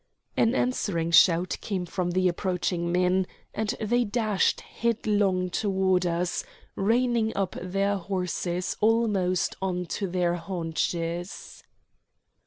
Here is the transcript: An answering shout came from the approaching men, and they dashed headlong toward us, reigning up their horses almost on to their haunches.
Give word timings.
An 0.35 0.55
answering 0.55 1.11
shout 1.11 1.57
came 1.61 1.85
from 1.85 2.09
the 2.09 2.27
approaching 2.27 2.91
men, 2.91 3.27
and 3.53 3.75
they 3.79 4.03
dashed 4.03 4.61
headlong 4.61 5.51
toward 5.51 6.07
us, 6.07 6.43
reigning 6.75 7.31
up 7.37 7.55
their 7.61 7.97
horses 7.97 8.75
almost 8.81 9.55
on 9.61 9.85
to 9.85 10.07
their 10.07 10.33
haunches. 10.37 11.61